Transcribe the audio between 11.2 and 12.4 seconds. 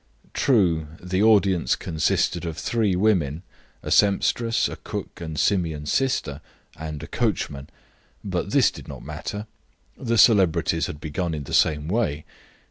in the same way.